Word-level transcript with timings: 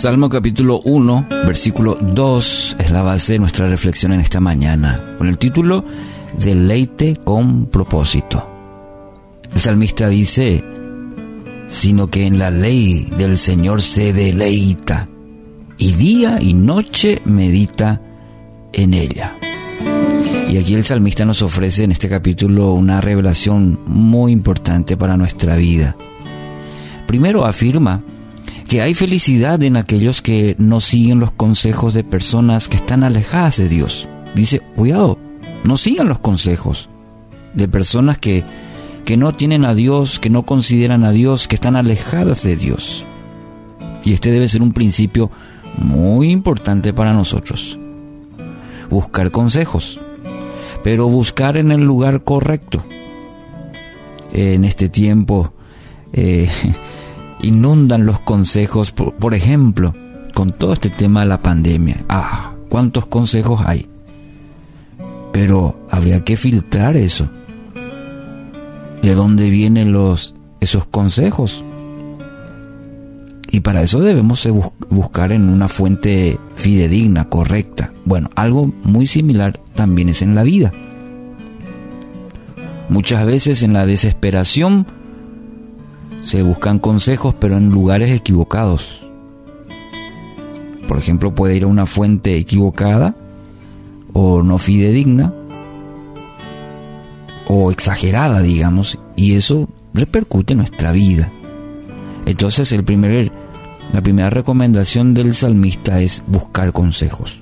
Salmo 0.00 0.30
capítulo 0.30 0.80
1, 0.80 1.26
versículo 1.44 1.98
2 2.00 2.76
es 2.78 2.90
la 2.90 3.02
base 3.02 3.34
de 3.34 3.38
nuestra 3.38 3.66
reflexión 3.66 4.14
en 4.14 4.20
esta 4.20 4.40
mañana, 4.40 4.98
con 5.18 5.26
el 5.26 5.36
título 5.36 5.84
Deleite 6.42 7.16
con 7.16 7.66
propósito. 7.66 8.50
El 9.54 9.60
salmista 9.60 10.08
dice, 10.08 10.64
sino 11.66 12.06
que 12.06 12.26
en 12.26 12.38
la 12.38 12.50
ley 12.50 13.08
del 13.18 13.36
Señor 13.36 13.82
se 13.82 14.14
deleita, 14.14 15.06
y 15.76 15.92
día 15.92 16.38
y 16.40 16.54
noche 16.54 17.20
medita 17.26 18.00
en 18.72 18.94
ella. 18.94 19.36
Y 20.48 20.56
aquí 20.56 20.76
el 20.76 20.84
salmista 20.84 21.26
nos 21.26 21.42
ofrece 21.42 21.84
en 21.84 21.92
este 21.92 22.08
capítulo 22.08 22.72
una 22.72 23.02
revelación 23.02 23.78
muy 23.84 24.32
importante 24.32 24.96
para 24.96 25.18
nuestra 25.18 25.56
vida. 25.56 25.94
Primero 27.06 27.44
afirma 27.44 28.02
que 28.70 28.82
hay 28.82 28.94
felicidad 28.94 29.60
en 29.64 29.76
aquellos 29.76 30.22
que 30.22 30.54
no 30.56 30.80
siguen 30.80 31.18
los 31.18 31.32
consejos 31.32 31.92
de 31.92 32.04
personas 32.04 32.68
que 32.68 32.76
están 32.76 33.02
alejadas 33.02 33.56
de 33.56 33.68
Dios. 33.68 34.08
Dice, 34.36 34.60
cuidado, 34.60 35.18
no 35.64 35.76
sigan 35.76 36.08
los 36.08 36.20
consejos 36.20 36.88
de 37.52 37.66
personas 37.66 38.18
que, 38.18 38.44
que 39.04 39.16
no 39.16 39.34
tienen 39.34 39.64
a 39.64 39.74
Dios, 39.74 40.20
que 40.20 40.30
no 40.30 40.46
consideran 40.46 41.02
a 41.02 41.10
Dios, 41.10 41.48
que 41.48 41.56
están 41.56 41.74
alejadas 41.74 42.44
de 42.44 42.54
Dios. 42.54 43.04
Y 44.04 44.12
este 44.12 44.30
debe 44.30 44.48
ser 44.48 44.62
un 44.62 44.72
principio 44.72 45.32
muy 45.76 46.30
importante 46.30 46.92
para 46.92 47.12
nosotros. 47.12 47.76
Buscar 48.88 49.32
consejos, 49.32 49.98
pero 50.84 51.08
buscar 51.08 51.56
en 51.56 51.72
el 51.72 51.80
lugar 51.80 52.22
correcto. 52.22 52.84
En 54.32 54.64
este 54.64 54.88
tiempo 54.88 55.52
eh, 56.12 56.48
inundan 57.42 58.06
los 58.06 58.20
consejos, 58.20 58.92
por, 58.92 59.34
ejemplo, 59.34 59.94
con 60.34 60.50
todo 60.50 60.72
este 60.72 60.90
tema 60.90 61.20
de 61.20 61.26
la 61.26 61.42
pandemia. 61.42 62.04
Ah, 62.08 62.54
¿cuántos 62.68 63.06
consejos 63.06 63.60
hay? 63.64 63.88
Pero 65.32 65.78
habría 65.90 66.24
que 66.24 66.36
filtrar 66.36 66.96
eso. 66.96 67.28
¿De 69.02 69.14
dónde 69.14 69.48
vienen 69.48 69.92
los, 69.92 70.34
esos 70.60 70.86
consejos? 70.86 71.64
Y 73.50 73.60
para 73.60 73.82
eso 73.82 74.00
debemos 74.00 74.48
buscar 74.90 75.32
en 75.32 75.48
una 75.48 75.68
fuente 75.68 76.38
fidedigna, 76.54 77.28
correcta. 77.28 77.92
Bueno, 78.04 78.30
algo 78.36 78.72
muy 78.84 79.06
similar 79.06 79.60
también 79.74 80.08
es 80.08 80.22
en 80.22 80.34
la 80.34 80.44
vida. 80.44 80.72
Muchas 82.88 83.24
veces 83.24 83.62
en 83.62 83.72
la 83.72 83.86
desesperación 83.86 84.86
se 86.22 86.42
buscan 86.42 86.78
consejos 86.78 87.34
pero 87.38 87.56
en 87.56 87.70
lugares 87.70 88.10
equivocados. 88.10 89.06
Por 90.88 90.98
ejemplo, 90.98 91.34
puede 91.34 91.56
ir 91.56 91.64
a 91.64 91.68
una 91.68 91.86
fuente 91.86 92.36
equivocada 92.36 93.14
o 94.12 94.42
no 94.42 94.58
fidedigna 94.58 95.32
o 97.46 97.70
exagerada, 97.70 98.42
digamos, 98.42 98.98
y 99.16 99.34
eso 99.34 99.68
repercute 99.94 100.52
en 100.52 100.58
nuestra 100.58 100.92
vida. 100.92 101.32
Entonces, 102.26 102.70
el 102.72 102.84
primer, 102.84 103.32
la 103.92 104.00
primera 104.00 104.30
recomendación 104.30 105.14
del 105.14 105.34
salmista 105.34 106.00
es 106.00 106.22
buscar 106.26 106.72
consejos. 106.72 107.40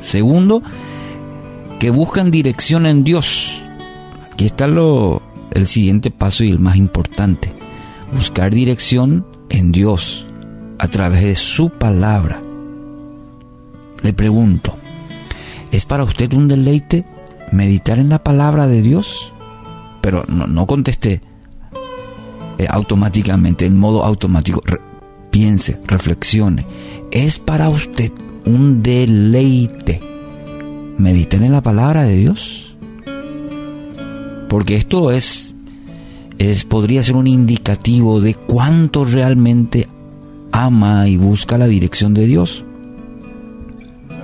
Segundo, 0.00 0.62
que 1.78 1.90
buscan 1.90 2.30
dirección 2.30 2.86
en 2.86 3.04
Dios. 3.04 3.62
Aquí 4.32 4.46
está 4.46 4.66
lo, 4.66 5.22
el 5.52 5.66
siguiente 5.66 6.10
paso 6.10 6.44
y 6.44 6.50
el 6.50 6.58
más 6.58 6.76
importante. 6.76 7.51
Buscar 8.12 8.52
dirección 8.52 9.26
en 9.48 9.72
Dios 9.72 10.26
a 10.78 10.88
través 10.88 11.22
de 11.22 11.36
su 11.36 11.70
palabra. 11.70 12.42
Le 14.02 14.12
pregunto, 14.12 14.76
¿es 15.70 15.84
para 15.86 16.04
usted 16.04 16.32
un 16.32 16.48
deleite 16.48 17.04
meditar 17.52 17.98
en 17.98 18.08
la 18.08 18.22
palabra 18.22 18.66
de 18.66 18.82
Dios? 18.82 19.32
Pero 20.00 20.24
no, 20.26 20.66
conteste 20.66 21.20
eh, 22.58 22.66
automáticamente, 22.68 23.66
en 23.66 23.76
modo 23.76 24.04
automático. 24.04 24.62
piense, 25.30 25.80
reflexione. 25.86 26.66
¿Es 27.10 27.38
para 27.38 27.68
usted 27.68 28.12
un 28.44 28.82
deleite 28.82 30.00
meditar 30.98 31.42
en 31.42 31.52
la 31.52 31.62
palabra 31.62 32.02
de 32.02 32.16
Dios? 32.16 32.62
porque 34.52 34.76
esto 34.76 35.10
es, 35.12 35.54
es 36.50 36.64
podría 36.64 37.02
ser 37.02 37.16
un 37.16 37.26
indicativo 37.26 38.20
de 38.20 38.34
cuánto 38.34 39.04
realmente 39.04 39.86
ama 40.50 41.08
y 41.08 41.16
busca 41.16 41.56
la 41.56 41.66
dirección 41.66 42.14
de 42.14 42.26
Dios. 42.26 42.64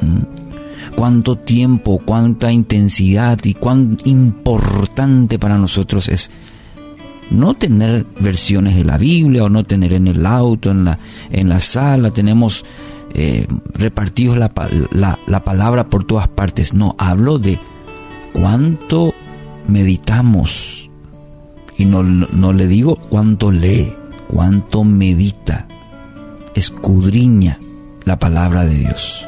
¿Mm? 0.02 0.94
Cuánto 0.96 1.36
tiempo, 1.36 2.00
cuánta 2.04 2.50
intensidad 2.50 3.38
y 3.44 3.54
cuán 3.54 3.98
importante 4.04 5.38
para 5.38 5.58
nosotros 5.58 6.08
es 6.08 6.32
no 7.30 7.54
tener 7.54 8.04
versiones 8.18 8.74
de 8.74 8.84
la 8.84 8.98
Biblia 8.98 9.44
o 9.44 9.48
no 9.48 9.64
tener 9.64 9.92
en 9.92 10.08
el 10.08 10.26
auto, 10.26 10.70
en 10.70 10.84
la, 10.84 10.98
en 11.30 11.48
la 11.48 11.60
sala, 11.60 12.10
tenemos 12.10 12.64
eh, 13.14 13.46
repartidos 13.74 14.36
la, 14.38 14.50
la, 14.90 15.18
la 15.26 15.44
palabra 15.44 15.88
por 15.88 16.04
todas 16.04 16.26
partes. 16.26 16.74
No, 16.74 16.96
hablo 16.98 17.38
de 17.38 17.60
cuánto 18.32 19.14
meditamos. 19.68 20.87
Y 21.78 21.84
no, 21.84 22.02
no 22.02 22.52
le 22.52 22.66
digo 22.66 22.96
cuánto 22.96 23.50
lee, 23.50 23.94
cuánto 24.26 24.84
medita, 24.84 25.66
escudriña 26.54 27.58
la 28.04 28.18
palabra 28.18 28.64
de 28.66 28.74
Dios. 28.74 29.24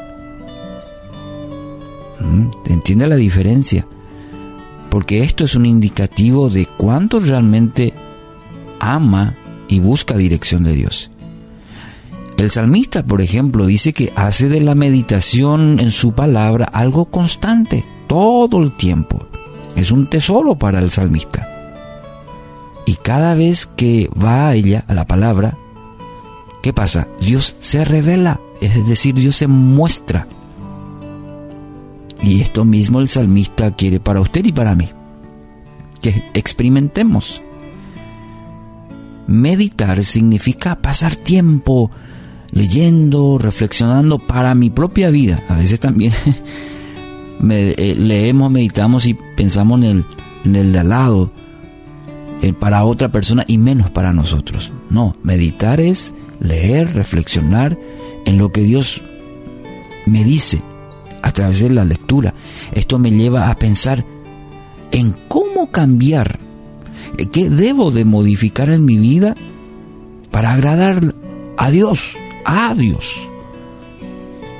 ¿Mm? 2.19 2.47
¿Entiende 2.71 3.07
la 3.07 3.15
diferencia? 3.15 3.87
Porque 4.89 5.23
esto 5.23 5.45
es 5.45 5.55
un 5.55 5.65
indicativo 5.65 6.49
de 6.49 6.65
cuánto 6.77 7.19
realmente 7.19 7.93
ama 8.79 9.35
y 9.67 9.79
busca 9.79 10.17
dirección 10.17 10.63
de 10.63 10.73
Dios. 10.73 11.09
El 12.37 12.49
salmista, 12.49 13.03
por 13.03 13.21
ejemplo, 13.21 13.67
dice 13.67 13.93
que 13.93 14.11
hace 14.15 14.49
de 14.49 14.59
la 14.59 14.73
meditación 14.73 15.79
en 15.79 15.91
su 15.91 16.13
palabra 16.13 16.65
algo 16.65 17.05
constante, 17.05 17.85
todo 18.07 18.61
el 18.61 18.75
tiempo 18.75 19.27
es 19.75 19.91
un 19.91 20.07
tesoro 20.07 20.55
para 20.55 20.79
el 20.79 20.89
salmista. 20.91 21.50
Y 22.91 22.95
cada 22.95 23.35
vez 23.35 23.67
que 23.67 24.09
va 24.21 24.49
a 24.49 24.55
ella, 24.55 24.83
a 24.89 24.93
la 24.93 25.07
palabra, 25.07 25.57
¿qué 26.61 26.73
pasa? 26.73 27.07
Dios 27.21 27.55
se 27.61 27.85
revela, 27.85 28.41
es 28.59 28.85
decir, 28.85 29.15
Dios 29.15 29.37
se 29.37 29.47
muestra. 29.47 30.27
Y 32.21 32.41
esto 32.41 32.65
mismo 32.65 32.99
el 32.99 33.07
salmista 33.07 33.73
quiere 33.77 34.01
para 34.01 34.19
usted 34.19 34.43
y 34.43 34.51
para 34.51 34.75
mí. 34.75 34.89
Que 36.01 36.21
experimentemos. 36.33 37.41
Meditar 39.25 40.03
significa 40.03 40.81
pasar 40.81 41.15
tiempo 41.15 41.91
leyendo, 42.51 43.37
reflexionando 43.37 44.19
para 44.19 44.53
mi 44.53 44.69
propia 44.69 45.11
vida. 45.11 45.41
A 45.47 45.55
veces 45.55 45.79
también 45.79 46.11
Eh, 47.49 47.95
leemos, 47.97 48.51
meditamos 48.51 49.07
y 49.07 49.15
pensamos 49.15 49.81
en 49.81 50.05
el, 50.43 50.73
de 50.73 50.79
al 50.79 50.89
lado, 50.89 51.31
para 52.59 52.83
otra 52.83 53.11
persona 53.11 53.45
y 53.47 53.57
menos 53.57 53.91
para 53.91 54.13
nosotros. 54.13 54.71
No, 54.89 55.15
meditar 55.23 55.79
es 55.79 56.13
leer, 56.39 56.93
reflexionar 56.95 57.77
en 58.25 58.37
lo 58.37 58.51
que 58.51 58.61
Dios 58.61 59.01
me 60.05 60.23
dice 60.23 60.61
a 61.21 61.31
través 61.31 61.61
de 61.61 61.69
la 61.69 61.85
lectura. 61.85 62.33
Esto 62.73 62.99
me 62.99 63.11
lleva 63.11 63.49
a 63.49 63.55
pensar 63.55 64.05
en 64.91 65.15
cómo 65.27 65.71
cambiar, 65.71 66.39
eh, 67.17 67.27
qué 67.27 67.49
debo 67.49 67.91
de 67.91 68.05
modificar 68.05 68.69
en 68.69 68.85
mi 68.85 68.97
vida 68.97 69.35
para 70.31 70.53
agradar 70.53 71.15
a 71.57 71.69
Dios, 71.69 72.17
a 72.45 72.73
Dios. 72.73 73.17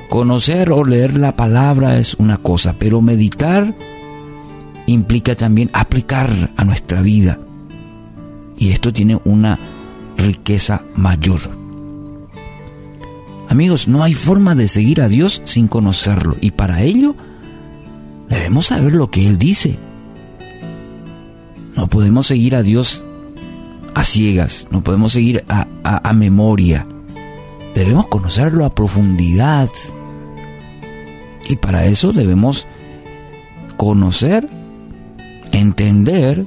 Conocer 0.08 0.70
o 0.70 0.84
leer 0.84 1.16
la 1.16 1.36
palabra 1.36 1.98
es 1.98 2.14
una 2.14 2.36
cosa, 2.36 2.76
pero 2.78 3.00
meditar 3.00 3.74
implica 4.86 5.34
también 5.34 5.70
aplicar 5.72 6.52
a 6.56 6.64
nuestra 6.64 7.00
vida. 7.00 7.38
Y 8.62 8.70
esto 8.70 8.92
tiene 8.92 9.18
una 9.24 9.58
riqueza 10.16 10.84
mayor. 10.94 11.40
Amigos, 13.48 13.88
no 13.88 14.04
hay 14.04 14.14
forma 14.14 14.54
de 14.54 14.68
seguir 14.68 15.02
a 15.02 15.08
Dios 15.08 15.42
sin 15.44 15.66
conocerlo. 15.66 16.36
Y 16.40 16.52
para 16.52 16.80
ello 16.84 17.16
debemos 18.28 18.66
saber 18.66 18.92
lo 18.92 19.10
que 19.10 19.26
Él 19.26 19.36
dice. 19.36 19.80
No 21.74 21.88
podemos 21.88 22.28
seguir 22.28 22.54
a 22.54 22.62
Dios 22.62 23.04
a 23.94 24.04
ciegas, 24.04 24.68
no 24.70 24.80
podemos 24.84 25.10
seguir 25.10 25.44
a, 25.48 25.66
a 25.82 26.12
memoria. 26.12 26.86
Debemos 27.74 28.06
conocerlo 28.06 28.64
a 28.64 28.76
profundidad, 28.76 29.70
y 31.48 31.56
para 31.56 31.86
eso 31.86 32.12
debemos 32.12 32.68
conocer, 33.76 34.48
entender 35.50 36.46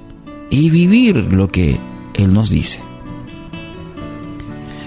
y 0.49 0.69
vivir 0.69 1.33
lo 1.33 1.49
que 1.49 1.77
Él 2.17 2.33
nos 2.33 2.49
dice. 2.49 2.79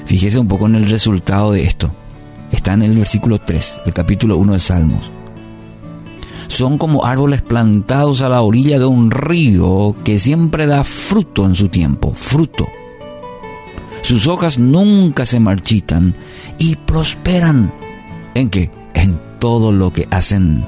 Fíjese 0.07 0.39
un 0.39 0.49
poco 0.49 0.67
en 0.67 0.75
el 0.77 0.89
resultado 0.89 1.53
de 1.53 1.65
esto. 1.65 1.91
Está 2.51 2.73
en 2.73 2.83
el 2.83 2.97
versículo 2.97 3.39
3 3.39 3.81
del 3.85 3.95
capítulo 3.95 4.39
1 4.39 4.55
de 4.55 4.61
Salmos. 4.61 5.11
Son 6.47 6.79
como 6.79 7.05
árboles 7.05 7.43
plantados 7.43 8.23
a 8.23 8.31
la 8.31 8.41
orilla 8.41 8.79
de 8.79 8.87
un 8.87 9.11
río 9.11 9.95
que 10.03 10.19
siempre 10.19 10.67
da 10.67 10.83
fruto 10.83 11.45
en 11.45 11.55
su 11.55 11.69
tiempo, 11.69 12.15
fruto. 12.15 12.67
Sus 14.01 14.27
hojas 14.27 14.59
nunca 14.59 15.27
se 15.27 15.41
marchitan 15.41 16.15
y 16.57 16.77
prosperan. 16.77 17.71
¿En 18.35 18.49
qué? 18.49 18.71
En 18.95 19.21
todo 19.39 19.73
lo 19.73 19.93
que 19.93 20.09
hacen. 20.11 20.65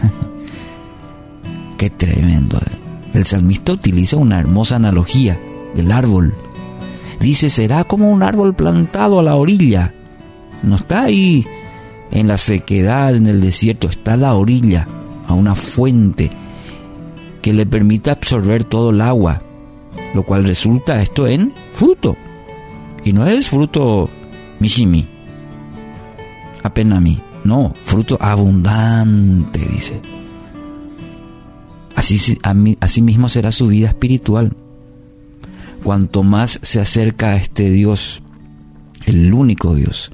qué 1.76 1.90
tremendo. 1.90 2.58
¿eh? 2.58 2.76
El 3.14 3.26
salmista 3.26 3.72
utiliza 3.72 4.16
una 4.16 4.38
hermosa 4.38 4.76
analogía 4.76 5.36
del 5.76 5.92
árbol. 5.92 6.34
Dice, 7.20 7.50
será 7.50 7.84
como 7.84 8.10
un 8.10 8.22
árbol 8.22 8.54
plantado 8.54 9.20
a 9.20 9.22
la 9.22 9.36
orilla. 9.36 9.94
No 10.62 10.76
está 10.76 11.04
ahí 11.04 11.46
en 12.10 12.28
la 12.28 12.38
sequedad, 12.38 13.14
en 13.14 13.26
el 13.26 13.40
desierto, 13.40 13.88
está 13.88 14.14
a 14.14 14.16
la 14.16 14.34
orilla, 14.34 14.88
a 15.26 15.34
una 15.34 15.54
fuente 15.54 16.30
que 17.42 17.52
le 17.52 17.66
permite 17.66 18.10
absorber 18.10 18.64
todo 18.64 18.90
el 18.90 19.00
agua, 19.00 19.42
lo 20.14 20.22
cual 20.24 20.44
resulta 20.44 21.00
esto 21.00 21.26
en 21.26 21.52
fruto. 21.72 22.16
Y 23.04 23.12
no 23.12 23.26
es 23.26 23.48
fruto 23.48 24.10
mishimi, 24.58 25.06
apenas 26.62 27.00
mí, 27.00 27.20
no, 27.44 27.72
fruto 27.84 28.18
abundante, 28.20 29.60
dice. 29.60 30.00
Así, 31.94 32.38
así 32.80 33.02
mismo 33.02 33.28
será 33.28 33.52
su 33.52 33.68
vida 33.68 33.88
espiritual. 33.88 34.52
Cuanto 35.86 36.24
más 36.24 36.58
se 36.62 36.80
acerca 36.80 37.28
a 37.28 37.36
este 37.36 37.70
Dios, 37.70 38.20
el 39.04 39.32
único 39.32 39.76
Dios, 39.76 40.10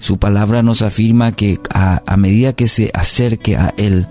su 0.00 0.20
palabra 0.20 0.62
nos 0.62 0.82
afirma 0.82 1.32
que 1.32 1.58
a, 1.68 2.00
medida 2.16 2.52
que 2.52 2.68
se 2.68 2.92
acerque 2.94 3.56
a 3.56 3.74
Él, 3.76 4.06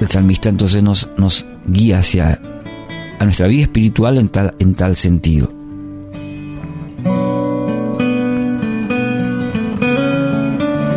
el 0.00 0.08
salmista 0.08 0.48
entonces 0.48 0.82
nos, 0.82 1.08
nos 1.18 1.46
guía 1.68 2.00
hacia 2.00 2.40
a 3.20 3.24
nuestra 3.24 3.46
vida 3.46 3.62
espiritual 3.62 4.18
en 4.18 4.28
tal, 4.28 4.56
en 4.58 4.74
tal 4.74 4.96
sentido. 4.96 5.52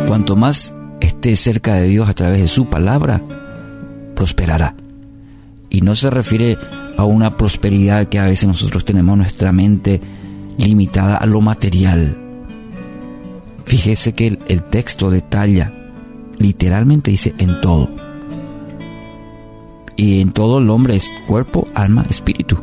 Cuanto 0.08 0.34
más 0.34 0.74
esté 1.00 1.36
cerca 1.36 1.74
de 1.76 1.86
Dios 1.86 2.08
a 2.08 2.14
través 2.14 2.40
de 2.40 2.48
su 2.48 2.68
palabra, 2.68 3.22
prosperará. 4.16 4.79
Y 5.70 5.82
no 5.82 5.94
se 5.94 6.10
refiere 6.10 6.58
a 6.96 7.04
una 7.04 7.30
prosperidad 7.30 8.08
que 8.08 8.18
a 8.18 8.24
veces 8.24 8.48
nosotros 8.48 8.84
tenemos 8.84 9.16
nuestra 9.16 9.52
mente 9.52 10.00
limitada 10.58 11.16
a 11.16 11.26
lo 11.26 11.40
material. 11.40 12.16
Fíjese 13.64 14.12
que 14.14 14.38
el, 14.48 14.62
texto 14.64 15.10
detalla, 15.10 15.72
literalmente 16.38 17.12
dice 17.12 17.34
en 17.38 17.60
todo. 17.60 17.88
Y 19.96 20.20
en 20.20 20.32
todo 20.32 20.58
el 20.58 20.68
hombre 20.70 20.96
es 20.96 21.10
cuerpo, 21.26 21.66
alma, 21.74 22.04
espíritu. 22.10 22.56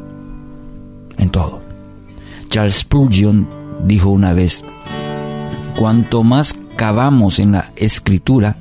En 1.18 1.30
todo. 1.30 1.62
Charles 2.50 2.80
Spurgeon 2.80 3.48
dijo 3.86 4.10
una 4.10 4.34
vez, 4.34 4.64
cuanto 5.78 6.24
más 6.24 6.56
cavamos 6.76 7.40
en 7.40 7.54
la 7.54 7.72
escritura, 7.76 8.58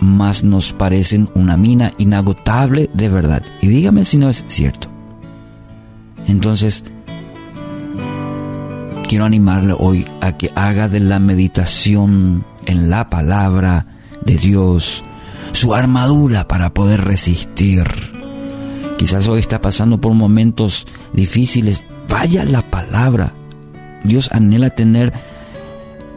más 0.00 0.44
nos 0.44 0.72
parecen 0.72 1.28
una 1.34 1.56
mina 1.56 1.92
inagotable 1.98 2.90
de 2.94 3.08
verdad. 3.08 3.42
Y 3.60 3.68
dígame 3.68 4.04
si 4.04 4.18
no 4.18 4.28
es 4.28 4.44
cierto. 4.48 4.88
Entonces, 6.26 6.84
quiero 9.08 9.24
animarle 9.24 9.74
hoy 9.76 10.06
a 10.20 10.36
que 10.36 10.52
haga 10.54 10.88
de 10.88 11.00
la 11.00 11.18
meditación 11.18 12.44
en 12.66 12.90
la 12.90 13.08
palabra 13.08 13.86
de 14.24 14.36
Dios 14.36 15.02
su 15.52 15.74
armadura 15.74 16.46
para 16.46 16.74
poder 16.74 17.04
resistir. 17.04 17.86
Quizás 18.98 19.28
hoy 19.28 19.40
está 19.40 19.60
pasando 19.60 20.00
por 20.00 20.12
momentos 20.14 20.86
difíciles. 21.12 21.82
Vaya 22.08 22.44
la 22.44 22.62
palabra. 22.62 23.32
Dios 24.04 24.30
anhela 24.32 24.70
tener 24.70 25.12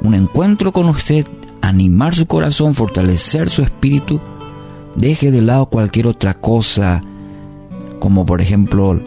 un 0.01 0.13
encuentro 0.13 0.71
con 0.71 0.87
usted, 0.89 1.25
animar 1.61 2.15
su 2.15 2.25
corazón, 2.25 2.75
fortalecer 2.75 3.49
su 3.49 3.61
espíritu. 3.61 4.19
Deje 4.95 5.31
de 5.31 5.41
lado 5.41 5.67
cualquier 5.67 6.07
otra 6.07 6.33
cosa, 6.33 7.01
como 7.99 8.25
por 8.25 8.41
ejemplo 8.41 8.99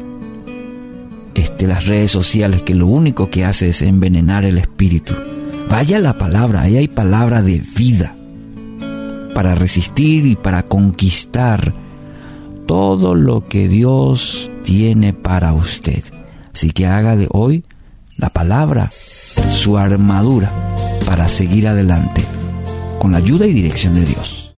este, 1.34 1.66
las 1.66 1.86
redes 1.86 2.10
sociales, 2.10 2.62
que 2.62 2.74
lo 2.74 2.86
único 2.86 3.28
que 3.28 3.44
hace 3.44 3.68
es 3.68 3.82
envenenar 3.82 4.44
el 4.44 4.58
espíritu. 4.58 5.14
Vaya 5.68 5.98
la 5.98 6.16
palabra, 6.16 6.62
ahí 6.62 6.76
hay 6.76 6.88
palabra 6.88 7.42
de 7.42 7.62
vida 7.76 8.16
para 9.34 9.54
resistir 9.54 10.26
y 10.26 10.36
para 10.36 10.62
conquistar 10.62 11.74
todo 12.66 13.14
lo 13.14 13.48
que 13.48 13.68
Dios 13.68 14.50
tiene 14.62 15.12
para 15.12 15.52
usted. 15.52 16.04
Así 16.52 16.70
que 16.70 16.86
haga 16.86 17.16
de 17.16 17.26
hoy 17.30 17.64
la 18.16 18.30
palabra 18.30 18.90
su 19.52 19.76
armadura 19.76 20.52
para 21.04 21.28
seguir 21.28 21.66
adelante 21.66 22.24
con 23.04 23.12
la 23.12 23.18
ayuda 23.18 23.46
y 23.46 23.52
dirección 23.52 23.94
de 23.96 24.06
Dios. 24.06 24.43